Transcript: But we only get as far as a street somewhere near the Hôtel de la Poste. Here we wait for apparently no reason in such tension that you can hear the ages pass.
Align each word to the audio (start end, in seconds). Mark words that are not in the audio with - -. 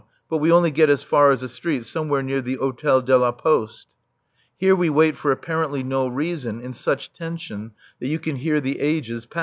But 0.31 0.39
we 0.39 0.51
only 0.51 0.71
get 0.71 0.89
as 0.89 1.03
far 1.03 1.29
as 1.31 1.43
a 1.43 1.47
street 1.47 1.85
somewhere 1.85 2.23
near 2.23 2.41
the 2.41 2.57
Hôtel 2.57 3.05
de 3.05 3.15
la 3.15 3.31
Poste. 3.31 3.85
Here 4.57 4.75
we 4.75 4.89
wait 4.89 5.15
for 5.15 5.31
apparently 5.31 5.83
no 5.83 6.07
reason 6.07 6.59
in 6.59 6.73
such 6.73 7.13
tension 7.13 7.73
that 7.99 8.07
you 8.07 8.17
can 8.17 8.37
hear 8.37 8.59
the 8.59 8.79
ages 8.79 9.27
pass. 9.27 9.39